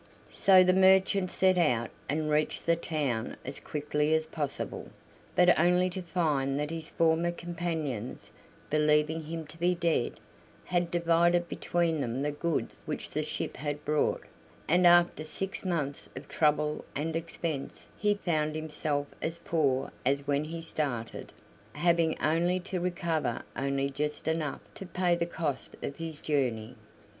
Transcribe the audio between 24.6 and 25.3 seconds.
to pay the